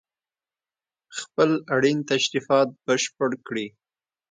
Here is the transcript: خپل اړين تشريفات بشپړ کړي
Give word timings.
خپل 1.19 1.49
اړين 1.75 1.97
تشريفات 2.11 2.67
بشپړ 2.85 3.29
کړي 3.47 3.67